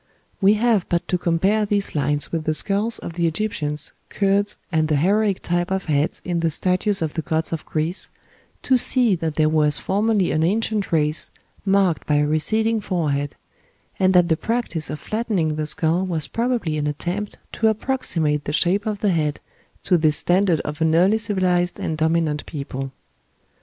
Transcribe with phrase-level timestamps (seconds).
[0.41, 4.87] We have but to compare these lines with the skulls of the Egyptians, Kurds, and
[4.87, 8.09] the heroic type of heads in the statues of the gods of Greece,
[8.63, 11.29] to see that there was formerly an ancient race
[11.67, 13.35] marked by a receding forehead;
[13.99, 18.53] and that the practice of flattening the skull was probably an attempt to approximate the
[18.53, 19.39] shape of the head
[19.83, 22.91] to this standard of an early civilized and dominant people.